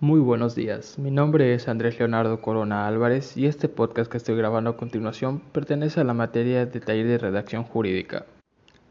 Muy 0.00 0.20
buenos 0.20 0.54
días, 0.54 0.96
mi 0.96 1.10
nombre 1.10 1.54
es 1.54 1.66
Andrés 1.66 1.98
Leonardo 1.98 2.40
Corona 2.40 2.86
Álvarez 2.86 3.36
y 3.36 3.46
este 3.46 3.68
podcast 3.68 4.08
que 4.08 4.18
estoy 4.18 4.36
grabando 4.36 4.70
a 4.70 4.76
continuación 4.76 5.40
pertenece 5.50 5.98
a 5.98 6.04
la 6.04 6.14
materia 6.14 6.64
de 6.66 6.78
taller 6.78 7.08
de 7.08 7.18
redacción 7.18 7.64
jurídica. 7.64 8.24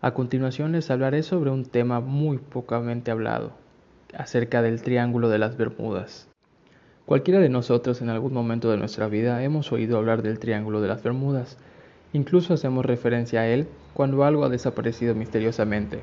A 0.01 0.13
continuación 0.13 0.73
les 0.73 0.91
hablaré 0.91 1.23
sobre 1.23 1.49
un 1.49 1.63
tema 1.63 2.01
muy 2.01 2.39
pocamente 2.39 3.09
hablado, 3.09 3.53
acerca 4.17 4.61
del 4.61 4.81
Triángulo 4.81 5.29
de 5.29 5.37
las 5.37 5.55
Bermudas. 5.55 6.27
Cualquiera 7.05 7.39
de 7.39 7.47
nosotros 7.47 8.01
en 8.01 8.09
algún 8.09 8.33
momento 8.33 8.69
de 8.69 8.75
nuestra 8.75 9.07
vida 9.07 9.41
hemos 9.45 9.71
oído 9.71 9.97
hablar 9.97 10.23
del 10.23 10.39
Triángulo 10.39 10.81
de 10.81 10.89
las 10.89 11.03
Bermudas, 11.03 11.57
incluso 12.11 12.53
hacemos 12.53 12.85
referencia 12.85 13.39
a 13.39 13.47
él 13.47 13.69
cuando 13.93 14.25
algo 14.25 14.43
ha 14.43 14.49
desaparecido 14.49 15.15
misteriosamente. 15.15 16.01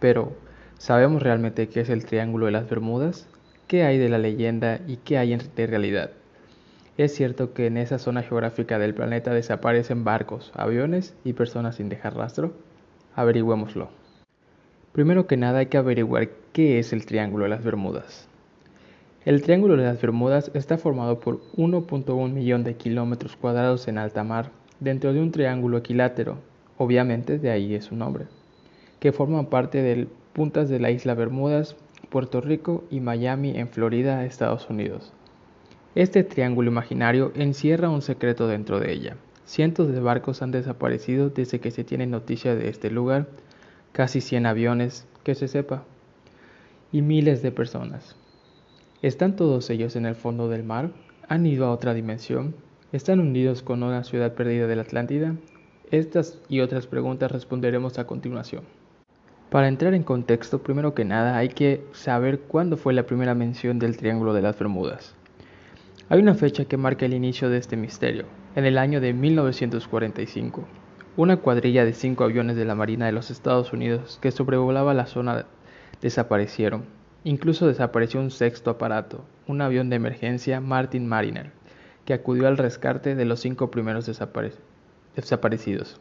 Pero, 0.00 0.32
¿sabemos 0.78 1.22
realmente 1.22 1.68
qué 1.68 1.80
es 1.80 1.90
el 1.90 2.06
Triángulo 2.06 2.46
de 2.46 2.52
las 2.52 2.70
Bermudas? 2.70 3.28
¿Qué 3.66 3.82
hay 3.82 3.98
de 3.98 4.08
la 4.08 4.18
leyenda 4.18 4.78
y 4.86 4.98
qué 4.98 5.18
hay 5.18 5.36
de 5.36 5.66
realidad? 5.66 6.12
Es 6.96 7.16
cierto 7.16 7.52
que 7.52 7.66
en 7.66 7.76
esa 7.78 7.98
zona 7.98 8.22
geográfica 8.22 8.78
del 8.78 8.94
planeta 8.94 9.34
desaparecen 9.34 10.04
barcos, 10.04 10.52
aviones 10.54 11.16
y 11.24 11.32
personas 11.32 11.74
sin 11.74 11.88
dejar 11.88 12.14
rastro. 12.14 12.52
Averigüémoslo. 13.16 13.88
Primero 14.92 15.26
que 15.26 15.36
nada 15.36 15.58
hay 15.58 15.66
que 15.66 15.78
averiguar 15.78 16.28
qué 16.52 16.78
es 16.78 16.92
el 16.92 17.06
Triángulo 17.06 17.42
de 17.42 17.50
las 17.50 17.64
Bermudas. 17.64 18.28
El 19.24 19.42
Triángulo 19.42 19.76
de 19.76 19.82
las 19.82 20.00
Bermudas 20.00 20.52
está 20.54 20.78
formado 20.78 21.18
por 21.18 21.40
1.1 21.56 22.32
millón 22.32 22.62
de 22.62 22.76
kilómetros 22.76 23.34
cuadrados 23.34 23.88
en 23.88 23.98
alta 23.98 24.22
mar 24.22 24.52
dentro 24.78 25.12
de 25.12 25.20
un 25.20 25.32
triángulo 25.32 25.78
equilátero, 25.78 26.38
obviamente 26.78 27.40
de 27.40 27.50
ahí 27.50 27.74
es 27.74 27.86
su 27.86 27.96
nombre, 27.96 28.26
que 29.00 29.10
forman 29.10 29.46
parte 29.46 29.82
de 29.82 30.06
puntas 30.34 30.68
de 30.68 30.78
la 30.78 30.92
isla 30.92 31.14
Bermudas, 31.14 31.74
Puerto 32.10 32.40
Rico 32.40 32.84
y 32.90 33.00
Miami 33.00 33.56
en 33.56 33.68
Florida, 33.68 34.24
Estados 34.24 34.68
Unidos. 34.70 35.12
Este 35.94 36.24
triángulo 36.24 36.70
imaginario 36.70 37.32
encierra 37.34 37.88
un 37.88 38.02
secreto 38.02 38.48
dentro 38.48 38.80
de 38.80 38.92
ella, 38.92 39.16
Cientos 39.46 39.92
de 39.92 40.00
barcos 40.00 40.42
han 40.42 40.50
desaparecido 40.50 41.30
desde 41.30 41.60
que 41.60 41.70
se 41.70 41.84
tiene 41.84 42.08
noticia 42.08 42.56
de 42.56 42.68
este 42.68 42.90
lugar, 42.90 43.28
casi 43.92 44.20
100 44.20 44.44
aviones, 44.44 45.06
que 45.22 45.36
se 45.36 45.46
sepa, 45.46 45.84
y 46.90 47.00
miles 47.00 47.42
de 47.42 47.52
personas. 47.52 48.16
¿Están 49.02 49.36
todos 49.36 49.70
ellos 49.70 49.94
en 49.94 50.04
el 50.04 50.16
fondo 50.16 50.48
del 50.48 50.64
mar? 50.64 50.90
¿Han 51.28 51.46
ido 51.46 51.66
a 51.66 51.70
otra 51.70 51.94
dimensión? 51.94 52.56
¿Están 52.90 53.20
hundidos 53.20 53.62
con 53.62 53.84
una 53.84 54.02
ciudad 54.02 54.34
perdida 54.34 54.66
de 54.66 54.74
la 54.74 54.82
Atlántida? 54.82 55.36
Estas 55.92 56.40
y 56.48 56.58
otras 56.58 56.88
preguntas 56.88 57.30
responderemos 57.30 58.00
a 58.00 58.06
continuación. 58.08 58.64
Para 59.50 59.68
entrar 59.68 59.94
en 59.94 60.02
contexto, 60.02 60.62
primero 60.62 60.92
que 60.92 61.04
nada 61.04 61.36
hay 61.36 61.48
que 61.50 61.84
saber 61.92 62.40
cuándo 62.40 62.76
fue 62.76 62.92
la 62.92 63.04
primera 63.04 63.36
mención 63.36 63.78
del 63.78 63.96
Triángulo 63.96 64.34
de 64.34 64.42
las 64.42 64.58
Bermudas. 64.58 65.14
Hay 66.08 66.20
una 66.20 66.34
fecha 66.34 66.64
que 66.64 66.76
marca 66.76 67.06
el 67.06 67.14
inicio 67.14 67.48
de 67.48 67.58
este 67.58 67.76
misterio, 67.76 68.24
en 68.56 68.64
el 68.64 68.76
año 68.76 69.00
de 69.00 69.12
1945, 69.12 70.64
una 71.16 71.36
cuadrilla 71.36 71.84
de 71.84 71.92
cinco 71.92 72.24
aviones 72.24 72.56
de 72.56 72.64
la 72.64 72.74
Marina 72.74 73.06
de 73.06 73.12
los 73.12 73.30
Estados 73.30 73.72
Unidos 73.72 74.18
que 74.20 74.32
sobrevolaba 74.32 74.94
la 74.94 75.06
zona 75.06 75.46
desaparecieron. 76.02 76.84
Incluso 77.22 77.68
desapareció 77.68 78.18
un 78.18 78.32
sexto 78.32 78.70
aparato, 78.70 79.24
un 79.46 79.60
avión 79.60 79.90
de 79.90 79.96
emergencia 79.96 80.60
Martin 80.60 81.06
Mariner, 81.06 81.52
que 82.04 82.14
acudió 82.14 82.48
al 82.48 82.58
rescate 82.58 83.14
de 83.14 83.24
los 83.24 83.40
cinco 83.40 83.70
primeros 83.70 84.06
desaparecidos. 84.06 86.00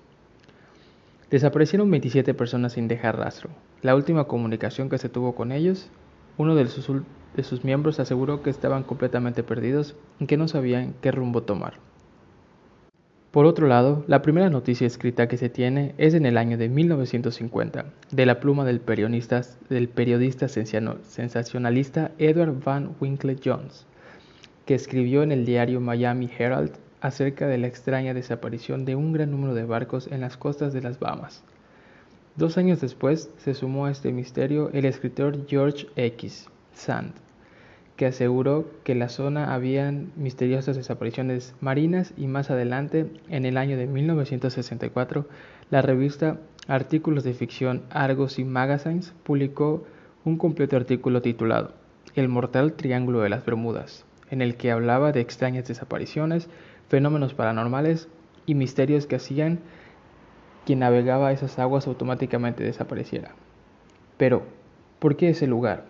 Desaparecieron 1.31 1.89
27 1.89 2.35
personas 2.35 2.73
sin 2.73 2.87
dejar 2.87 3.17
rastro. 3.17 3.49
La 3.81 3.95
última 3.95 4.25
comunicación 4.25 4.89
que 4.89 4.99
se 4.99 5.09
tuvo 5.09 5.33
con 5.33 5.51
ellos, 5.51 5.89
uno 6.37 6.53
de 6.53 6.67
sus, 6.67 7.63
miembros 7.63 7.99
aseguró 7.99 8.43
que 8.43 8.51
estaban 8.51 8.83
completamente 8.83 9.41
perdidos 9.41 9.95
y 10.19 10.27
que 10.27 10.37
no 10.37 10.47
sabían 10.47 10.93
qué 11.01 11.11
rumbo 11.11 11.41
tomar. 11.41 11.73
Por 13.31 13.47
otro 13.47 13.67
lado, 13.67 14.05
la 14.07 14.21
primera 14.21 14.49
noticia 14.49 14.87
escrita 14.87 15.27
que 15.27 15.37
se 15.37 15.49
tiene 15.49 15.93
es 15.97 16.13
en 16.13 16.25
el 16.25 16.37
año 16.37 16.57
de 16.57 16.69
1950, 16.69 17.85
de 18.11 18.25
la 18.25 18.39
pluma 18.39 18.63
del 18.63 18.79
periodista 18.79 20.47
sensacionalista 20.47 22.11
Edward 22.17 22.63
Van 22.63 22.95
Winkle 23.01 23.35
Jones, 23.43 23.87
que 24.65 24.75
escribió 24.75 25.23
en 25.23 25.31
el 25.31 25.43
diario 25.43 25.81
Miami 25.81 26.29
Herald 26.37 26.84
acerca 27.05 27.47
de 27.47 27.59
la 27.59 27.67
extraña 27.67 28.15
desaparición 28.15 28.83
de 28.83 28.95
un 28.95 29.13
gran 29.13 29.29
número 29.29 29.53
de 29.53 29.63
barcos 29.63 30.07
en 30.11 30.21
las 30.21 30.37
costas 30.37 30.73
de 30.73 30.81
las 30.81 30.99
Bahamas. 30.99 31.43
Dos 32.35 32.57
años 32.57 32.81
después 32.81 33.29
se 33.37 33.53
sumó 33.53 33.85
a 33.85 33.91
este 33.91 34.11
misterio 34.11 34.71
el 34.73 34.85
escritor 34.85 35.45
George 35.47 35.87
X. 35.95 36.49
Sand, 36.73 37.13
que 37.95 38.07
aseguró 38.07 38.65
que 38.83 38.93
en 38.93 38.99
la 38.99 39.09
zona 39.09 39.53
habían 39.53 40.11
misteriosas 40.15 40.75
desapariciones 40.75 41.53
marinas 41.61 42.11
y 42.17 42.25
más 42.25 42.49
adelante, 42.49 43.05
en 43.29 43.45
el 43.45 43.57
año 43.57 43.77
de 43.77 43.85
1964, 43.85 45.27
la 45.69 45.83
revista 45.83 46.39
Artículos 46.67 47.23
de 47.23 47.35
Ficción 47.35 47.83
Argos 47.91 48.39
y 48.39 48.43
Magazines 48.43 49.13
publicó 49.23 49.85
un 50.25 50.37
completo 50.37 50.75
artículo 50.75 51.21
titulado 51.21 51.71
El 52.15 52.29
mortal 52.29 52.73
triángulo 52.73 53.21
de 53.21 53.29
las 53.29 53.45
Bermudas, 53.45 54.05
en 54.31 54.41
el 54.41 54.55
que 54.55 54.71
hablaba 54.71 55.11
de 55.11 55.21
extrañas 55.21 55.67
desapariciones, 55.67 56.49
fenómenos 56.89 57.33
paranormales 57.33 58.07
y 58.45 58.55
misterios 58.55 59.07
que 59.07 59.15
hacían 59.15 59.59
quien 60.65 60.79
navegaba 60.79 61.31
esas 61.31 61.59
aguas 61.59 61.87
automáticamente 61.87 62.63
desapareciera. 62.63 63.31
Pero, 64.17 64.43
¿por 64.99 65.15
qué 65.15 65.29
ese 65.29 65.47
lugar? 65.47 65.85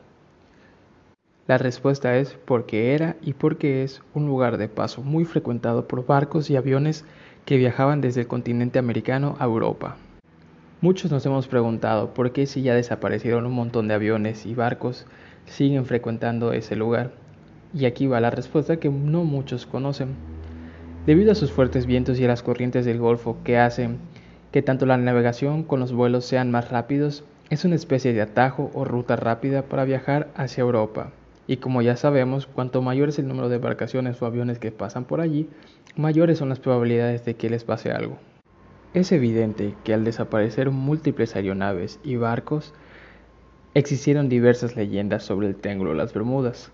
La 1.47 1.57
respuesta 1.57 2.17
es 2.17 2.33
porque 2.45 2.95
era 2.95 3.17
y 3.21 3.33
porque 3.33 3.83
es 3.83 4.01
un 4.13 4.25
lugar 4.25 4.57
de 4.57 4.67
paso 4.67 5.03
muy 5.03 5.25
frecuentado 5.25 5.87
por 5.87 6.05
barcos 6.05 6.49
y 6.49 6.55
aviones 6.55 7.05
que 7.45 7.57
viajaban 7.57 8.01
desde 8.01 8.21
el 8.21 8.27
continente 8.27 8.79
americano 8.79 9.35
a 9.39 9.45
Europa. 9.45 9.97
Muchos 10.81 11.11
nos 11.11 11.25
hemos 11.25 11.47
preguntado 11.47 12.13
por 12.13 12.31
qué 12.31 12.47
si 12.47 12.63
ya 12.63 12.73
desaparecieron 12.73 13.45
un 13.45 13.53
montón 13.53 13.87
de 13.87 13.93
aviones 13.93 14.45
y 14.45 14.55
barcos 14.55 15.05
siguen 15.45 15.85
frecuentando 15.85 16.51
ese 16.51 16.75
lugar. 16.75 17.11
Y 17.73 17.85
aquí 17.85 18.07
va 18.07 18.19
la 18.19 18.31
respuesta 18.31 18.77
que 18.77 18.89
no 18.89 19.23
muchos 19.23 19.65
conocen. 19.65 20.34
Debido 21.05 21.33
a 21.33 21.35
sus 21.35 21.51
fuertes 21.51 21.85
vientos 21.85 22.19
y 22.19 22.25
a 22.25 22.27
las 22.27 22.41
corrientes 22.41 22.83
del 22.83 22.97
Golfo 22.97 23.37
que 23.43 23.59
hacen 23.59 23.99
que 24.51 24.63
tanto 24.63 24.87
la 24.87 24.97
navegación 24.97 25.61
con 25.61 25.79
los 25.79 25.93
vuelos 25.93 26.25
sean 26.25 26.49
más 26.49 26.71
rápidos, 26.71 27.23
es 27.51 27.63
una 27.63 27.75
especie 27.75 28.11
de 28.11 28.23
atajo 28.23 28.71
o 28.73 28.85
ruta 28.85 29.15
rápida 29.15 29.61
para 29.61 29.85
viajar 29.85 30.29
hacia 30.35 30.63
Europa. 30.63 31.11
Y 31.45 31.57
como 31.57 31.83
ya 31.83 31.95
sabemos, 31.95 32.47
cuanto 32.47 32.81
mayor 32.81 33.09
es 33.09 33.19
el 33.19 33.27
número 33.27 33.49
de 33.49 33.57
embarcaciones 33.57 34.19
o 34.19 34.25
aviones 34.25 34.57
que 34.57 34.71
pasan 34.71 35.05
por 35.05 35.21
allí, 35.21 35.47
mayores 35.95 36.39
son 36.39 36.49
las 36.49 36.59
probabilidades 36.59 37.23
de 37.23 37.35
que 37.35 37.51
les 37.51 37.63
pase 37.63 37.91
algo. 37.91 38.17
Es 38.95 39.11
evidente 39.11 39.75
que 39.83 39.93
al 39.93 40.05
desaparecer 40.05 40.71
múltiples 40.71 41.35
aeronaves 41.35 41.99
y 42.03 42.15
barcos, 42.15 42.73
existieron 43.75 44.27
diversas 44.27 44.75
leyendas 44.75 45.21
sobre 45.21 45.49
el 45.49 45.55
Triángulo 45.55 45.91
de 45.91 45.97
las 45.97 46.13
Bermudas. 46.15 46.71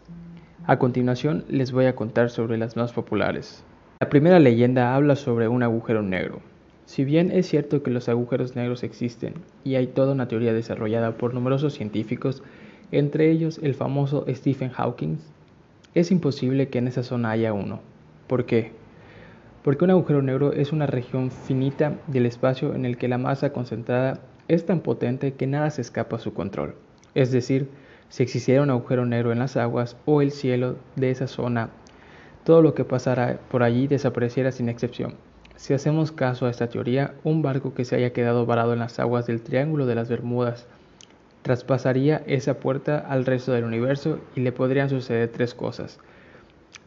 A 0.67 0.79
continuación 0.79 1.43
les 1.49 1.73
voy 1.73 1.85
a 1.85 1.95
contar 1.95 2.29
sobre 2.29 2.57
las 2.57 2.77
más 2.77 2.93
populares. 2.93 3.65
La 4.01 4.09
primera 4.09 4.39
leyenda 4.39 4.95
habla 4.95 5.15
sobre 5.15 5.47
un 5.47 5.61
agujero 5.61 6.01
negro. 6.01 6.41
Si 6.87 7.05
bien 7.05 7.29
es 7.29 7.47
cierto 7.47 7.83
que 7.83 7.91
los 7.91 8.09
agujeros 8.09 8.55
negros 8.55 8.83
existen 8.83 9.35
y 9.63 9.75
hay 9.75 9.85
toda 9.85 10.13
una 10.13 10.27
teoría 10.27 10.53
desarrollada 10.53 11.17
por 11.17 11.35
numerosos 11.35 11.75
científicos 11.75 12.41
entre 12.91 13.29
ellos 13.29 13.59
el 13.61 13.75
famoso 13.75 14.25
Stephen 14.27 14.71
Hawking, 14.71 15.17
es 15.93 16.09
imposible 16.09 16.69
que 16.69 16.79
en 16.79 16.87
esa 16.87 17.03
zona 17.03 17.29
haya 17.29 17.53
uno. 17.53 17.79
¿Por 18.25 18.47
qué? 18.47 18.71
Porque 19.61 19.83
un 19.83 19.91
agujero 19.91 20.23
negro 20.23 20.51
es 20.51 20.71
una 20.71 20.87
región 20.87 21.29
finita 21.29 21.99
del 22.07 22.25
espacio 22.25 22.73
en 22.73 22.85
el 22.85 22.97
que 22.97 23.07
la 23.07 23.19
masa 23.19 23.53
concentrada 23.53 24.19
es 24.47 24.65
tan 24.65 24.79
potente 24.79 25.35
que 25.35 25.45
nada 25.45 25.69
se 25.69 25.81
escapa 25.81 26.15
a 26.15 26.19
su 26.19 26.33
control. 26.33 26.73
Es 27.13 27.31
decir, 27.31 27.69
si 28.09 28.23
existiera 28.23 28.63
un 28.63 28.71
agujero 28.71 29.05
negro 29.05 29.31
en 29.31 29.37
las 29.37 29.57
aguas 29.57 29.95
o 30.05 30.23
el 30.23 30.31
cielo 30.31 30.77
de 30.95 31.11
esa 31.11 31.27
zona, 31.27 31.69
todo 32.43 32.61
lo 32.61 32.73
que 32.73 32.85
pasara 32.85 33.39
por 33.49 33.63
allí 33.63 33.87
desapareciera 33.87 34.51
sin 34.51 34.69
excepción. 34.69 35.15
Si 35.55 35.73
hacemos 35.73 36.11
caso 36.11 36.45
a 36.45 36.49
esta 36.49 36.69
teoría, 36.69 37.13
un 37.23 37.41
barco 37.41 37.73
que 37.73 37.85
se 37.85 37.95
haya 37.95 38.13
quedado 38.13 38.45
varado 38.45 38.73
en 38.73 38.79
las 38.79 38.99
aguas 38.99 39.27
del 39.27 39.41
Triángulo 39.41 39.85
de 39.85 39.95
las 39.95 40.09
Bermudas 40.09 40.67
traspasaría 41.41 42.23
esa 42.27 42.55
puerta 42.55 42.99
al 42.99 43.25
resto 43.25 43.51
del 43.51 43.63
universo 43.63 44.19
y 44.35 44.41
le 44.41 44.51
podrían 44.51 44.89
suceder 44.89 45.29
tres 45.29 45.53
cosas. 45.53 45.99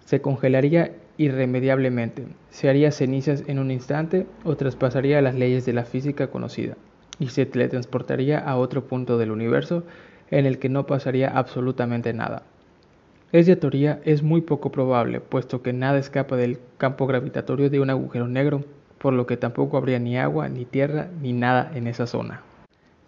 Se 0.05 0.21
congelaría 0.21 0.93
irremediablemente, 1.17 2.27
se 2.51 2.69
haría 2.69 2.93
cenizas 2.93 3.45
en 3.47 3.59
un 3.59 3.71
instante 3.71 4.27
o 4.45 4.57
traspasaría 4.57 5.23
las 5.23 5.35
leyes 5.35 5.65
de 5.67 5.73
la 5.73 5.85
física 5.85 6.29
conocida 6.29 6.77
y 7.19 7.29
se 7.29 7.47
teletransportaría 7.47 8.39
a 8.39 8.57
otro 8.57 8.87
punto 8.87 9.19
del 9.19 9.31
universo 9.31 9.85
en 10.31 10.47
el 10.47 10.59
que 10.59 10.69
no 10.69 10.87
pasaría 10.87 11.29
absolutamente 11.29 12.13
nada. 12.13 12.43
Esta 13.35 13.57
teoría 13.57 14.01
es 14.05 14.23
muy 14.23 14.43
poco 14.43 14.71
probable, 14.71 15.19
puesto 15.19 15.61
que 15.61 15.73
nada 15.73 15.99
escapa 15.99 16.37
del 16.37 16.61
campo 16.79 17.09
gravitatorio 17.09 17.69
de 17.69 17.81
un 17.81 17.91
agujero 17.91 18.29
negro, 18.29 18.63
por 18.99 19.13
lo 19.13 19.27
que 19.27 19.37
tampoco 19.37 19.77
habría 19.77 19.99
ni 19.99 20.17
agua, 20.17 20.49
ni 20.49 20.65
tierra, 20.65 21.09
ni 21.21 21.33
nada 21.33 21.69
en 21.75 21.89
esa 21.89 22.07
zona. 22.07 22.43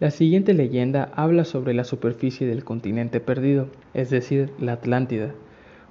La 0.01 0.11
siguiente 0.11 0.53
leyenda 0.53 1.13
habla 1.15 1.45
sobre 1.45 1.73
la 1.73 1.85
superficie 1.85 2.45
del 2.45 2.65
continente 2.65 3.21
perdido, 3.21 3.69
es 3.93 4.09
decir, 4.09 4.51
la 4.59 4.73
Atlántida, 4.73 5.31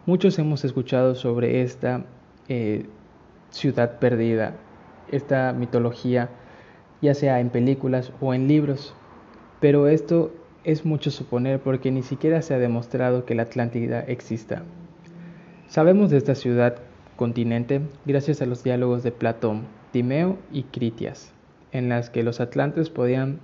Muchos 0.05 0.39
hemos 0.39 0.67
escuchado 0.67 1.15
sobre 1.15 1.63
esta 1.63 2.05
eh, 2.51 2.85
ciudad 3.49 3.99
perdida, 3.99 4.53
esta 5.11 5.55
mitología, 5.55 6.29
ya 7.01 7.15
sea 7.15 7.41
en 7.41 7.49
películas 7.49 8.13
o 8.21 8.35
en 8.35 8.49
libros, 8.49 8.95
pero 9.61 9.89
esto 9.89 10.31
es 10.67 10.85
mucho 10.85 11.13
suponer 11.13 11.61
porque 11.61 11.93
ni 11.93 12.03
siquiera 12.03 12.43
se 12.43 12.53
ha 12.53 12.59
demostrado 12.59 13.25
que 13.25 13.37
la 13.37 13.45
Atlántida 13.45 14.01
exista. 14.01 14.65
Sabemos 15.69 16.11
de 16.11 16.17
esta 16.17 16.35
ciudad 16.35 16.79
continente 17.15 17.81
gracias 18.05 18.43
a 18.43 18.47
los 18.47 18.65
diálogos 18.65 19.05
de 19.05 19.13
Platón, 19.13 19.63
Timeo 19.93 20.39
y 20.53 20.65
Critias, 20.65 21.33
en 21.71 21.89
las 21.89 22.11
que 22.11 22.25
los 22.25 22.41
atlantes 22.41 22.91
podían, 22.91 23.39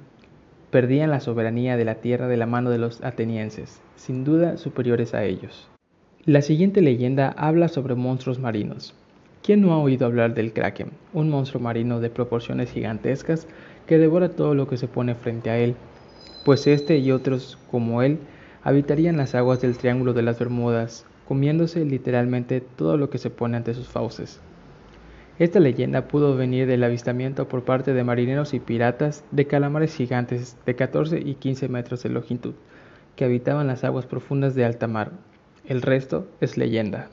perdían 0.73 1.13
la 1.13 1.21
soberanía 1.21 1.77
de 1.77 1.85
la 1.85 1.95
tierra 1.95 2.27
de 2.27 2.37
la 2.37 2.47
mano 2.47 2.71
de 2.71 2.79
los 2.79 3.05
atenienses, 3.05 3.81
sin 3.95 4.25
duda 4.25 4.57
superiores 4.57 5.15
a 5.15 5.23
ellos. 5.23 5.69
La 6.25 6.43
siguiente 6.43 6.81
leyenda 6.81 7.33
habla 7.37 7.69
sobre 7.69 7.95
monstruos 7.95 8.41
marinos. 8.41 8.97
¿Quién 9.45 9.61
no 9.61 9.73
ha 9.73 9.79
oído 9.79 10.07
hablar 10.07 10.35
del 10.35 10.53
kraken, 10.53 10.91
un 11.13 11.31
monstruo 11.31 11.63
marino 11.63 12.01
de 12.01 12.11
proporciones 12.11 12.73
gigantescas 12.73 13.47
que 13.87 13.99
devora 13.99 14.31
todo 14.31 14.57
lo 14.57 14.67
que 14.67 14.77
se 14.77 14.89
pone 14.89 15.15
frente 15.15 15.51
a 15.51 15.59
él? 15.59 15.77
Pues 16.44 16.67
este 16.67 16.99
y 16.99 17.12
otros 17.12 17.56
como 17.71 18.03
él 18.03 18.19
habitarían 18.65 19.17
las 19.17 19.35
aguas 19.35 19.61
del 19.61 19.77
Triángulo 19.77 20.12
de 20.12 20.23
las 20.23 20.39
Bermudas, 20.39 21.06
comiéndose 21.29 21.85
literalmente 21.85 22.61
todo 22.61 22.97
lo 22.97 23.11
que 23.11 23.19
se 23.19 23.31
pone 23.31 23.56
ante 23.56 23.75
sus 23.75 23.89
fauces. 23.89 24.41
Esta 25.39 25.61
leyenda 25.61 26.09
pudo 26.09 26.37
venir 26.37 26.67
del 26.67 26.85
avistamiento 26.85 27.49
por 27.49 27.62
parte 27.62 27.94
de 27.94 28.05
marineros 28.05 28.55
y 28.55 28.61
piratas 28.61 29.25
de 29.31 29.47
calamares 29.47 29.94
gigantes 29.94 30.56
de 30.67 30.75
14 30.75 31.21
y 31.21 31.35
15 31.35 31.69
metros 31.69 32.03
de 32.03 32.11
longitud, 32.11 32.55
que 33.17 33.25
habitaban 33.25 33.67
las 33.67 33.85
aguas 33.85 34.06
profundas 34.06 34.55
de 34.55 34.65
alta 34.65 34.89
mar. 34.89 35.12
El 35.65 35.81
resto 35.81 36.27
es 36.41 36.56
leyenda. 36.56 37.09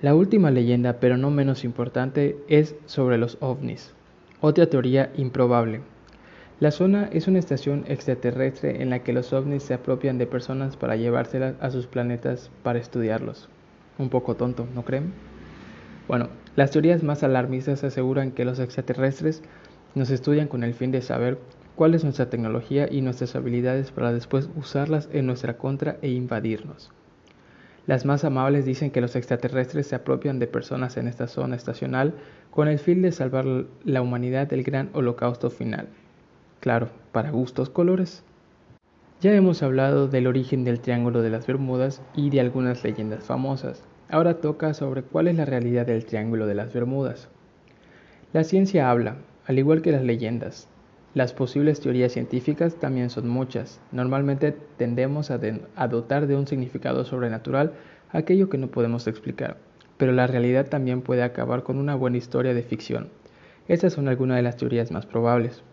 La 0.00 0.14
última 0.16 0.50
leyenda, 0.50 0.98
pero 0.98 1.16
no 1.16 1.30
menos 1.30 1.64
importante, 1.64 2.36
es 2.48 2.74
sobre 2.86 3.16
los 3.16 3.38
ovnis, 3.40 3.94
otra 4.40 4.66
teoría 4.66 5.12
improbable. 5.16 5.80
La 6.62 6.70
zona 6.70 7.08
es 7.10 7.26
una 7.26 7.40
estación 7.40 7.84
extraterrestre 7.88 8.82
en 8.82 8.90
la 8.90 9.00
que 9.00 9.12
los 9.12 9.32
ovnis 9.32 9.64
se 9.64 9.74
apropian 9.74 10.16
de 10.16 10.28
personas 10.28 10.76
para 10.76 10.94
llevárselas 10.94 11.56
a 11.60 11.72
sus 11.72 11.88
planetas 11.88 12.52
para 12.62 12.78
estudiarlos. 12.78 13.48
Un 13.98 14.10
poco 14.10 14.36
tonto, 14.36 14.68
¿no 14.72 14.84
creen? 14.84 15.12
Bueno, 16.06 16.28
las 16.54 16.70
teorías 16.70 17.02
más 17.02 17.24
alarmistas 17.24 17.82
aseguran 17.82 18.30
que 18.30 18.44
los 18.44 18.60
extraterrestres 18.60 19.42
nos 19.96 20.10
estudian 20.10 20.46
con 20.46 20.62
el 20.62 20.72
fin 20.72 20.92
de 20.92 21.02
saber 21.02 21.40
cuál 21.74 21.96
es 21.96 22.04
nuestra 22.04 22.30
tecnología 22.30 22.86
y 22.88 23.00
nuestras 23.00 23.34
habilidades 23.34 23.90
para 23.90 24.12
después 24.12 24.48
usarlas 24.54 25.08
en 25.12 25.26
nuestra 25.26 25.58
contra 25.58 25.96
e 26.00 26.10
invadirnos. 26.10 26.92
Las 27.88 28.04
más 28.04 28.22
amables 28.22 28.64
dicen 28.64 28.92
que 28.92 29.00
los 29.00 29.16
extraterrestres 29.16 29.88
se 29.88 29.96
apropian 29.96 30.38
de 30.38 30.46
personas 30.46 30.96
en 30.96 31.08
esta 31.08 31.26
zona 31.26 31.56
estacional 31.56 32.14
con 32.52 32.68
el 32.68 32.78
fin 32.78 33.02
de 33.02 33.10
salvar 33.10 33.46
la 33.82 34.00
humanidad 34.00 34.46
del 34.46 34.62
gran 34.62 34.90
holocausto 34.92 35.50
final. 35.50 35.88
Claro, 36.62 36.90
para 37.10 37.32
gustos 37.32 37.70
colores. 37.70 38.22
Ya 39.20 39.34
hemos 39.34 39.64
hablado 39.64 40.06
del 40.06 40.28
origen 40.28 40.62
del 40.62 40.78
Triángulo 40.78 41.20
de 41.20 41.28
las 41.28 41.44
Bermudas 41.44 42.00
y 42.14 42.30
de 42.30 42.38
algunas 42.38 42.84
leyendas 42.84 43.24
famosas. 43.24 43.82
Ahora 44.08 44.34
toca 44.34 44.72
sobre 44.72 45.02
cuál 45.02 45.26
es 45.26 45.34
la 45.34 45.44
realidad 45.44 45.86
del 45.86 46.04
Triángulo 46.04 46.46
de 46.46 46.54
las 46.54 46.72
Bermudas. 46.72 47.28
La 48.32 48.44
ciencia 48.44 48.92
habla, 48.92 49.16
al 49.44 49.58
igual 49.58 49.82
que 49.82 49.90
las 49.90 50.04
leyendas. 50.04 50.68
Las 51.14 51.32
posibles 51.32 51.80
teorías 51.80 52.12
científicas 52.12 52.76
también 52.76 53.10
son 53.10 53.28
muchas. 53.28 53.80
Normalmente 53.90 54.56
tendemos 54.76 55.32
a, 55.32 55.38
dotar 55.88 56.28
de 56.28 56.36
un 56.36 56.46
significado 56.46 57.04
sobrenatural 57.04 57.72
aquello 58.10 58.48
que 58.48 58.58
no 58.58 58.68
podemos 58.68 59.08
explicar, 59.08 59.56
pero 59.96 60.12
la 60.12 60.28
realidad 60.28 60.68
también 60.68 61.02
puede 61.02 61.24
acabar 61.24 61.64
con 61.64 61.78
una 61.78 61.96
buena 61.96 62.18
historia 62.18 62.54
de 62.54 62.62
ficción. 62.62 63.08
Estas 63.66 63.94
son 63.94 64.06
algunas 64.06 64.36
de 64.36 64.42
las 64.44 64.56
teorías 64.56 64.92
más 64.92 65.06
probables. 65.06 65.64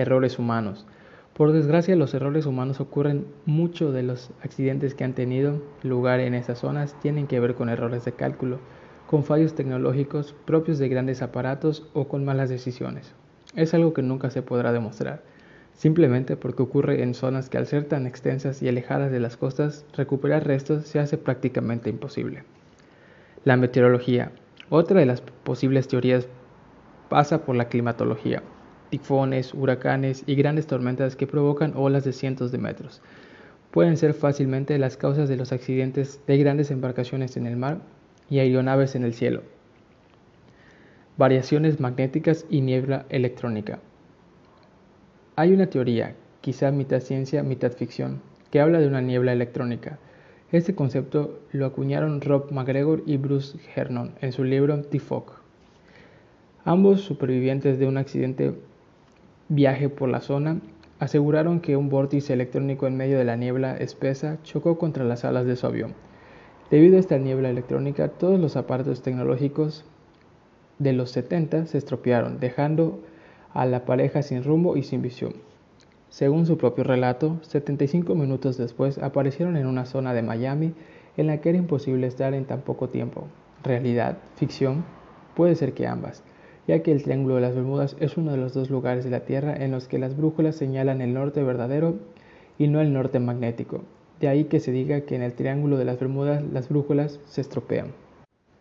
Errores 0.00 0.38
humanos. 0.38 0.86
Por 1.34 1.52
desgracia, 1.52 1.94
los 1.94 2.14
errores 2.14 2.46
humanos 2.46 2.80
ocurren. 2.80 3.26
Muchos 3.44 3.92
de 3.92 4.02
los 4.02 4.30
accidentes 4.42 4.94
que 4.94 5.04
han 5.04 5.12
tenido 5.12 5.62
lugar 5.82 6.20
en 6.20 6.32
esas 6.32 6.60
zonas 6.60 6.98
tienen 7.02 7.26
que 7.26 7.38
ver 7.38 7.54
con 7.54 7.68
errores 7.68 8.06
de 8.06 8.12
cálculo, 8.12 8.60
con 9.06 9.24
fallos 9.24 9.54
tecnológicos 9.54 10.34
propios 10.46 10.78
de 10.78 10.88
grandes 10.88 11.20
aparatos 11.20 11.86
o 11.92 12.08
con 12.08 12.24
malas 12.24 12.48
decisiones. 12.48 13.12
Es 13.54 13.74
algo 13.74 13.92
que 13.92 14.00
nunca 14.00 14.30
se 14.30 14.40
podrá 14.40 14.72
demostrar, 14.72 15.22
simplemente 15.74 16.34
porque 16.34 16.62
ocurre 16.62 17.02
en 17.02 17.12
zonas 17.12 17.50
que 17.50 17.58
al 17.58 17.66
ser 17.66 17.84
tan 17.84 18.06
extensas 18.06 18.62
y 18.62 18.70
alejadas 18.70 19.12
de 19.12 19.20
las 19.20 19.36
costas, 19.36 19.84
recuperar 19.94 20.46
restos 20.46 20.86
se 20.86 20.98
hace 20.98 21.18
prácticamente 21.18 21.90
imposible. 21.90 22.44
La 23.44 23.58
meteorología. 23.58 24.32
Otra 24.70 25.00
de 25.00 25.04
las 25.04 25.20
posibles 25.20 25.88
teorías 25.88 26.26
pasa 27.10 27.44
por 27.44 27.54
la 27.54 27.68
climatología 27.68 28.42
tifones, 28.90 29.54
huracanes 29.54 30.24
y 30.26 30.34
grandes 30.34 30.66
tormentas 30.66 31.16
que 31.16 31.26
provocan 31.26 31.72
olas 31.76 32.04
de 32.04 32.12
cientos 32.12 32.52
de 32.52 32.58
metros. 32.58 33.00
Pueden 33.70 33.96
ser 33.96 34.14
fácilmente 34.14 34.78
las 34.78 34.96
causas 34.96 35.28
de 35.28 35.36
los 35.36 35.52
accidentes 35.52 36.20
de 36.26 36.36
grandes 36.38 36.70
embarcaciones 36.70 37.36
en 37.36 37.46
el 37.46 37.56
mar 37.56 37.80
y 38.28 38.40
aeronaves 38.40 38.96
en 38.96 39.04
el 39.04 39.14
cielo. 39.14 39.42
Variaciones 41.16 41.80
magnéticas 41.80 42.46
y 42.50 42.60
niebla 42.60 43.06
electrónica. 43.10 43.78
Hay 45.36 45.52
una 45.52 45.66
teoría, 45.66 46.16
quizá 46.40 46.70
mitad 46.70 47.00
ciencia, 47.00 47.42
mitad 47.42 47.72
ficción, 47.72 48.20
que 48.50 48.60
habla 48.60 48.80
de 48.80 48.88
una 48.88 49.00
niebla 49.00 49.32
electrónica. 49.32 49.98
Este 50.50 50.74
concepto 50.74 51.40
lo 51.52 51.66
acuñaron 51.66 52.20
Rob 52.20 52.50
McGregor 52.50 53.04
y 53.06 53.18
Bruce 53.18 53.56
Hernon 53.74 54.12
en 54.20 54.32
su 54.32 54.42
libro 54.42 54.82
The 54.82 54.98
Fog. 54.98 55.34
Ambos 56.64 57.02
supervivientes 57.02 57.78
de 57.78 57.86
un 57.86 57.96
accidente 57.96 58.54
viaje 59.50 59.88
por 59.88 60.08
la 60.08 60.20
zona, 60.20 60.60
aseguraron 61.00 61.60
que 61.60 61.76
un 61.76 61.88
vórtice 61.88 62.32
electrónico 62.32 62.86
en 62.86 62.96
medio 62.96 63.18
de 63.18 63.24
la 63.24 63.36
niebla 63.36 63.76
espesa 63.76 64.38
chocó 64.44 64.78
contra 64.78 65.04
las 65.04 65.24
alas 65.24 65.44
de 65.44 65.56
su. 65.56 65.92
Debido 66.70 66.96
a 66.96 67.00
esta 67.00 67.18
niebla 67.18 67.50
electrónica, 67.50 68.08
todos 68.08 68.38
los 68.38 68.56
aparatos 68.56 69.02
tecnológicos 69.02 69.84
de 70.78 70.92
los 70.92 71.10
70 71.10 71.66
se 71.66 71.78
estropearon, 71.78 72.38
dejando 72.38 73.00
a 73.52 73.66
la 73.66 73.84
pareja 73.84 74.22
sin 74.22 74.44
rumbo 74.44 74.76
y 74.76 74.84
sin 74.84 75.02
visión. 75.02 75.34
Según 76.10 76.46
su 76.46 76.56
propio 76.56 76.84
relato, 76.84 77.38
75 77.42 78.14
minutos 78.14 78.56
después 78.56 78.98
aparecieron 78.98 79.56
en 79.56 79.66
una 79.66 79.84
zona 79.84 80.14
de 80.14 80.22
Miami 80.22 80.74
en 81.16 81.26
la 81.26 81.40
que 81.40 81.48
era 81.48 81.58
imposible 81.58 82.06
estar 82.06 82.34
en 82.34 82.44
tan 82.44 82.60
poco 82.60 82.88
tiempo. 82.88 83.26
¿Realidad? 83.64 84.18
¿Ficción? 84.36 84.84
Puede 85.34 85.56
ser 85.56 85.72
que 85.72 85.88
ambas 85.88 86.22
ya 86.70 86.84
que 86.84 86.92
el 86.92 87.02
Triángulo 87.02 87.34
de 87.34 87.40
las 87.40 87.56
Bermudas 87.56 87.96
es 87.98 88.16
uno 88.16 88.30
de 88.30 88.36
los 88.36 88.54
dos 88.54 88.70
lugares 88.70 89.02
de 89.02 89.10
la 89.10 89.24
Tierra 89.24 89.56
en 89.56 89.72
los 89.72 89.88
que 89.88 89.98
las 89.98 90.16
brújulas 90.16 90.54
señalan 90.54 91.00
el 91.00 91.12
norte 91.12 91.42
verdadero 91.42 91.96
y 92.58 92.68
no 92.68 92.80
el 92.80 92.92
norte 92.92 93.18
magnético. 93.18 93.82
De 94.20 94.28
ahí 94.28 94.44
que 94.44 94.60
se 94.60 94.70
diga 94.70 95.00
que 95.00 95.16
en 95.16 95.22
el 95.22 95.32
Triángulo 95.32 95.78
de 95.78 95.84
las 95.84 95.98
Bermudas 95.98 96.44
las 96.52 96.68
brújulas 96.68 97.18
se 97.26 97.40
estropean. 97.40 97.88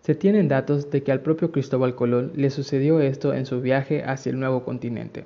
Se 0.02 0.16
tienen 0.16 0.48
datos 0.48 0.90
de 0.90 1.04
que 1.04 1.12
al 1.12 1.22
propio 1.22 1.52
Cristóbal 1.52 1.94
Colón 1.94 2.32
le 2.34 2.50
sucedió 2.50 3.00
esto 3.00 3.32
en 3.36 3.46
su 3.46 3.62
viaje 3.62 4.02
hacia 4.04 4.32
el 4.32 4.40
nuevo 4.40 4.64
continente. 4.64 5.26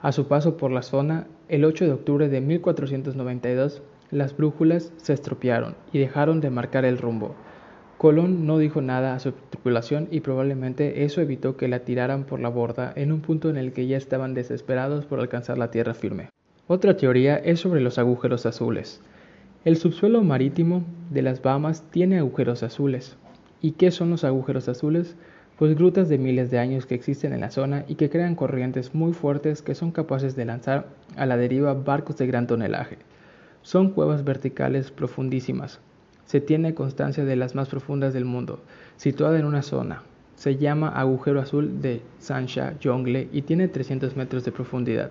A 0.00 0.10
su 0.10 0.26
paso 0.26 0.56
por 0.56 0.70
la 0.70 0.80
zona, 0.80 1.26
el 1.50 1.66
8 1.66 1.84
de 1.84 1.92
octubre 1.92 2.30
de 2.30 2.40
1492, 2.40 3.82
las 4.10 4.34
brújulas 4.34 4.90
se 4.96 5.12
estropearon 5.12 5.74
y 5.92 5.98
dejaron 5.98 6.40
de 6.40 6.48
marcar 6.48 6.86
el 6.86 6.96
rumbo, 6.96 7.34
Colón 7.98 8.46
no 8.46 8.58
dijo 8.58 8.82
nada 8.82 9.14
a 9.14 9.18
su 9.18 9.32
tripulación 9.32 10.08
y 10.10 10.20
probablemente 10.20 11.04
eso 11.04 11.22
evitó 11.22 11.56
que 11.56 11.66
la 11.66 11.80
tiraran 11.80 12.24
por 12.24 12.40
la 12.40 12.50
borda 12.50 12.92
en 12.94 13.10
un 13.10 13.22
punto 13.22 13.48
en 13.48 13.56
el 13.56 13.72
que 13.72 13.86
ya 13.86 13.96
estaban 13.96 14.34
desesperados 14.34 15.06
por 15.06 15.18
alcanzar 15.18 15.56
la 15.56 15.70
tierra 15.70 15.94
firme. 15.94 16.28
Otra 16.66 16.98
teoría 16.98 17.36
es 17.36 17.60
sobre 17.60 17.80
los 17.80 17.98
agujeros 17.98 18.44
azules. 18.44 19.00
El 19.64 19.78
subsuelo 19.78 20.22
marítimo 20.22 20.84
de 21.10 21.22
las 21.22 21.40
Bahamas 21.40 21.84
tiene 21.90 22.18
agujeros 22.18 22.62
azules. 22.62 23.16
¿Y 23.62 23.72
qué 23.72 23.90
son 23.90 24.10
los 24.10 24.24
agujeros 24.24 24.68
azules? 24.68 25.16
Pues 25.58 25.74
grutas 25.74 26.10
de 26.10 26.18
miles 26.18 26.50
de 26.50 26.58
años 26.58 26.84
que 26.84 26.94
existen 26.94 27.32
en 27.32 27.40
la 27.40 27.50
zona 27.50 27.86
y 27.88 27.94
que 27.94 28.10
crean 28.10 28.34
corrientes 28.34 28.94
muy 28.94 29.14
fuertes 29.14 29.62
que 29.62 29.74
son 29.74 29.90
capaces 29.90 30.36
de 30.36 30.44
lanzar 30.44 30.88
a 31.16 31.24
la 31.24 31.38
deriva 31.38 31.72
barcos 31.72 32.18
de 32.18 32.26
gran 32.26 32.46
tonelaje. 32.46 32.98
Son 33.62 33.90
cuevas 33.90 34.22
verticales 34.22 34.90
profundísimas, 34.90 35.80
se 36.26 36.40
tiene 36.40 36.74
constancia 36.74 37.24
de 37.24 37.36
las 37.36 37.54
más 37.54 37.68
profundas 37.68 38.12
del 38.12 38.24
mundo, 38.24 38.60
situada 38.96 39.38
en 39.38 39.46
una 39.46 39.62
zona. 39.62 40.02
Se 40.34 40.56
llama 40.56 40.88
agujero 40.88 41.40
azul 41.40 41.80
de 41.80 42.02
Sancha 42.18 42.74
Jongle 42.82 43.28
y 43.32 43.42
tiene 43.42 43.68
300 43.68 44.16
metros 44.16 44.44
de 44.44 44.52
profundidad. 44.52 45.10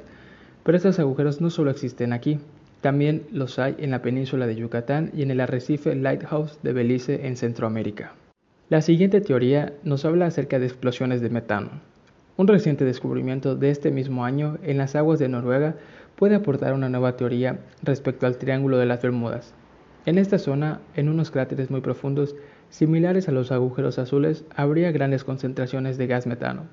Pero 0.63 0.77
estos 0.77 0.99
agujeros 0.99 1.41
no 1.41 1.49
solo 1.49 1.71
existen 1.71 2.13
aquí, 2.13 2.39
también 2.81 3.23
los 3.31 3.57
hay 3.57 3.75
en 3.79 3.89
la 3.89 4.03
península 4.03 4.45
de 4.45 4.55
Yucatán 4.55 5.09
y 5.15 5.23
en 5.23 5.31
el 5.31 5.39
arrecife 5.39 5.95
Lighthouse 5.95 6.59
de 6.61 6.73
Belice 6.73 7.25
en 7.25 7.35
Centroamérica. 7.35 8.13
La 8.69 8.81
siguiente 8.81 9.21
teoría 9.21 9.73
nos 9.83 10.05
habla 10.05 10.27
acerca 10.27 10.59
de 10.59 10.65
explosiones 10.65 11.21
de 11.21 11.29
metano. 11.29 11.69
Un 12.37 12.47
reciente 12.47 12.83
descubrimiento 12.83 13.55
de 13.55 13.69
este 13.69 13.91
mismo 13.91 14.25
año 14.25 14.57
en 14.63 14.77
las 14.77 14.95
aguas 14.95 15.19
de 15.19 15.29
Noruega 15.29 15.75
puede 16.15 16.35
aportar 16.35 16.73
una 16.73 16.89
nueva 16.89 17.15
teoría 17.15 17.59
respecto 17.81 18.27
al 18.27 18.37
Triángulo 18.37 18.77
de 18.77 18.85
las 18.85 19.01
Bermudas. 19.01 19.53
En 20.05 20.19
esta 20.19 20.37
zona, 20.37 20.81
en 20.95 21.09
unos 21.09 21.31
cráteres 21.31 21.71
muy 21.71 21.81
profundos, 21.81 22.35
similares 22.69 23.27
a 23.27 23.31
los 23.31 23.51
agujeros 23.51 23.97
azules, 23.97 24.45
habría 24.55 24.91
grandes 24.91 25.23
concentraciones 25.23 25.97
de 25.97 26.05
gas 26.05 26.27
metano. 26.27 26.67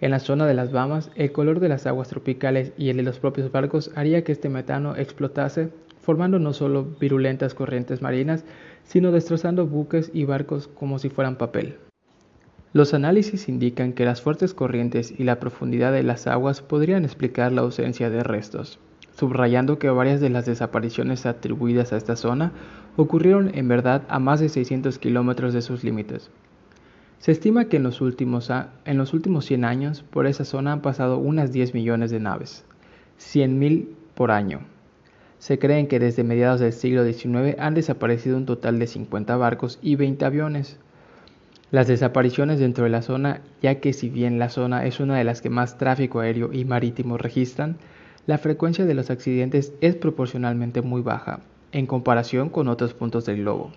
En 0.00 0.12
la 0.12 0.20
zona 0.20 0.46
de 0.46 0.54
las 0.54 0.70
Bahamas, 0.70 1.10
el 1.16 1.32
color 1.32 1.58
de 1.58 1.68
las 1.68 1.86
aguas 1.86 2.08
tropicales 2.08 2.72
y 2.78 2.90
el 2.90 2.98
de 2.98 3.02
los 3.02 3.18
propios 3.18 3.50
barcos 3.50 3.90
haría 3.96 4.22
que 4.22 4.30
este 4.30 4.48
metano 4.48 4.94
explotase, 4.94 5.70
formando 6.00 6.38
no 6.38 6.52
solo 6.52 6.84
virulentas 7.00 7.54
corrientes 7.54 8.02
marinas, 8.02 8.44
sino 8.84 9.10
destrozando 9.10 9.66
buques 9.66 10.12
y 10.14 10.24
barcos 10.24 10.68
como 10.68 11.00
si 11.00 11.08
fueran 11.08 11.36
papel. 11.36 11.76
Los 12.72 12.94
análisis 12.94 13.48
indican 13.48 13.94
que 13.94 14.04
las 14.04 14.22
fuertes 14.22 14.54
corrientes 14.54 15.12
y 15.18 15.24
la 15.24 15.40
profundidad 15.40 15.92
de 15.92 16.04
las 16.04 16.28
aguas 16.28 16.62
podrían 16.62 17.04
explicar 17.04 17.50
la 17.50 17.62
ausencia 17.62 18.10
de 18.10 18.22
restos 18.22 18.78
subrayando 19.20 19.78
que 19.78 19.90
varias 19.90 20.22
de 20.22 20.30
las 20.30 20.46
desapariciones 20.46 21.26
atribuidas 21.26 21.92
a 21.92 21.98
esta 21.98 22.16
zona 22.16 22.52
ocurrieron 22.96 23.50
en 23.54 23.68
verdad 23.68 24.02
a 24.08 24.18
más 24.18 24.40
de 24.40 24.48
600 24.48 24.98
kilómetros 24.98 25.52
de 25.52 25.60
sus 25.60 25.84
límites. 25.84 26.30
Se 27.18 27.30
estima 27.30 27.66
que 27.66 27.76
en 27.76 27.82
los, 27.82 28.00
últimos, 28.00 28.50
en 28.50 28.96
los 28.96 29.12
últimos 29.12 29.44
100 29.44 29.66
años 29.66 30.02
por 30.02 30.26
esa 30.26 30.46
zona 30.46 30.72
han 30.72 30.80
pasado 30.80 31.18
unas 31.18 31.52
10 31.52 31.74
millones 31.74 32.10
de 32.10 32.18
naves, 32.18 32.64
100.000 33.18 33.88
por 34.14 34.30
año. 34.30 34.60
Se 35.38 35.58
creen 35.58 35.86
que 35.86 35.98
desde 35.98 36.24
mediados 36.24 36.60
del 36.60 36.72
siglo 36.72 37.04
XIX 37.04 37.58
han 37.58 37.74
desaparecido 37.74 38.38
un 38.38 38.46
total 38.46 38.78
de 38.78 38.86
50 38.86 39.36
barcos 39.36 39.78
y 39.82 39.96
20 39.96 40.24
aviones. 40.24 40.78
Las 41.70 41.88
desapariciones 41.88 42.58
dentro 42.58 42.84
de 42.84 42.90
la 42.90 43.02
zona, 43.02 43.42
ya 43.60 43.80
que 43.80 43.92
si 43.92 44.08
bien 44.08 44.38
la 44.38 44.48
zona 44.48 44.86
es 44.86 44.98
una 44.98 45.18
de 45.18 45.24
las 45.24 45.42
que 45.42 45.50
más 45.50 45.76
tráfico 45.76 46.20
aéreo 46.20 46.54
y 46.54 46.64
marítimo 46.64 47.18
registran, 47.18 47.76
la 48.26 48.38
frecuencia 48.38 48.84
de 48.84 48.94
los 48.94 49.10
accidentes 49.10 49.72
es 49.80 49.96
proporcionalmente 49.96 50.82
muy 50.82 51.02
baja 51.02 51.40
en 51.72 51.86
comparación 51.86 52.48
con 52.48 52.68
otros 52.68 52.94
puntos 52.94 53.24
del 53.24 53.38
globo. 53.38 53.70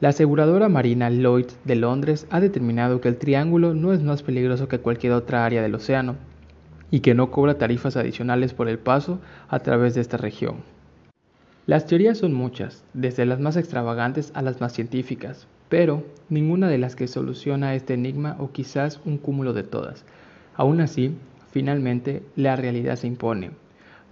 La 0.00 0.08
aseguradora 0.10 0.68
marina 0.68 1.08
Lloyd 1.08 1.46
de 1.64 1.76
Londres 1.76 2.26
ha 2.30 2.40
determinado 2.40 3.00
que 3.00 3.08
el 3.08 3.16
Triángulo 3.16 3.74
no 3.74 3.92
es 3.92 4.02
más 4.02 4.22
peligroso 4.22 4.68
que 4.68 4.80
cualquier 4.80 5.12
otra 5.12 5.44
área 5.44 5.62
del 5.62 5.74
océano 5.74 6.16
y 6.90 7.00
que 7.00 7.14
no 7.14 7.30
cobra 7.30 7.58
tarifas 7.58 7.96
adicionales 7.96 8.54
por 8.54 8.68
el 8.68 8.78
paso 8.78 9.20
a 9.48 9.60
través 9.60 9.94
de 9.94 10.00
esta 10.00 10.16
región. 10.16 10.56
Las 11.66 11.86
teorías 11.86 12.18
son 12.18 12.34
muchas, 12.34 12.84
desde 12.92 13.24
las 13.24 13.40
más 13.40 13.56
extravagantes 13.56 14.30
a 14.34 14.42
las 14.42 14.60
más 14.60 14.72
científicas, 14.74 15.46
pero 15.68 16.04
ninguna 16.28 16.68
de 16.68 16.78
las 16.78 16.94
que 16.94 17.08
soluciona 17.08 17.74
este 17.74 17.94
enigma 17.94 18.36
o 18.38 18.50
quizás 18.50 19.00
un 19.04 19.16
cúmulo 19.16 19.54
de 19.54 19.62
todas. 19.62 20.04
Aún 20.56 20.80
así, 20.80 21.16
Finalmente, 21.54 22.24
la 22.34 22.56
realidad 22.56 22.96
se 22.96 23.06
impone. 23.06 23.52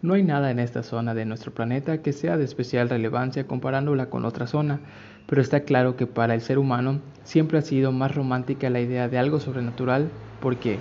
No 0.00 0.14
hay 0.14 0.22
nada 0.22 0.52
en 0.52 0.60
esta 0.60 0.84
zona 0.84 1.12
de 1.12 1.24
nuestro 1.24 1.52
planeta 1.52 2.00
que 2.00 2.12
sea 2.12 2.36
de 2.36 2.44
especial 2.44 2.88
relevancia 2.88 3.48
comparándola 3.48 4.10
con 4.10 4.24
otra 4.24 4.46
zona, 4.46 4.78
pero 5.26 5.42
está 5.42 5.64
claro 5.64 5.96
que 5.96 6.06
para 6.06 6.36
el 6.36 6.40
ser 6.40 6.56
humano 6.56 7.00
siempre 7.24 7.58
ha 7.58 7.62
sido 7.62 7.90
más 7.90 8.14
romántica 8.14 8.70
la 8.70 8.80
idea 8.80 9.08
de 9.08 9.18
algo 9.18 9.40
sobrenatural, 9.40 10.08
porque 10.40 10.78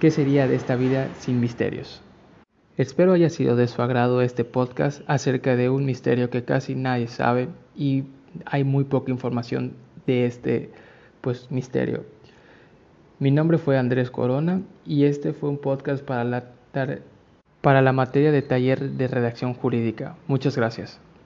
¿qué 0.00 0.10
sería 0.10 0.48
de 0.48 0.56
esta 0.56 0.74
vida 0.74 1.06
sin 1.20 1.38
misterios? 1.38 2.02
Espero 2.76 3.12
haya 3.12 3.30
sido 3.30 3.54
de 3.54 3.68
su 3.68 3.80
agrado 3.80 4.22
este 4.22 4.42
podcast 4.42 5.02
acerca 5.06 5.54
de 5.54 5.70
un 5.70 5.84
misterio 5.84 6.30
que 6.30 6.42
casi 6.42 6.74
nadie 6.74 7.06
sabe 7.06 7.46
y 7.76 8.06
hay 8.44 8.64
muy 8.64 8.82
poca 8.82 9.12
información 9.12 9.74
de 10.04 10.26
este 10.26 10.70
pues 11.20 11.48
misterio. 11.52 12.02
Mi 13.20 13.30
nombre 13.30 13.58
fue 13.58 13.76
Andrés 13.76 14.10
Corona 14.10 14.62
y 14.86 15.04
este 15.04 15.34
fue 15.34 15.50
un 15.50 15.58
podcast 15.58 16.02
para 16.02 16.24
la, 16.24 16.44
para 17.60 17.82
la 17.82 17.92
materia 17.92 18.32
de 18.32 18.40
taller 18.40 18.92
de 18.92 19.08
redacción 19.08 19.52
jurídica. 19.52 20.16
Muchas 20.26 20.56
gracias. 20.56 20.98